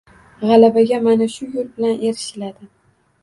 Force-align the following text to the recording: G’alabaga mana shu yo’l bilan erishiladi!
G’alabaga 0.45 0.97
mana 1.07 1.27
shu 1.33 1.49
yo’l 1.57 1.69
bilan 1.75 2.01
erishiladi! 2.09 2.69